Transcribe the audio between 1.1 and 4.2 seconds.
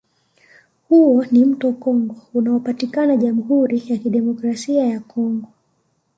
ni mto Congo unaopatikana Jamhuri ya